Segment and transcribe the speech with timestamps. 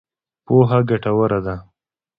[0.45, 1.55] پوهه ګټوره ده.